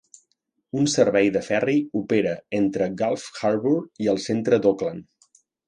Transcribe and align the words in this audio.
Un 0.79 0.87
servei 0.93 1.29
de 1.35 1.43
ferri 1.47 1.75
opera 2.01 2.33
entre 2.61 2.89
Gulf 3.03 3.29
Harbour 3.51 3.77
i 4.07 4.13
el 4.17 4.21
centre 4.27 4.63
d'Auckland. 4.65 5.33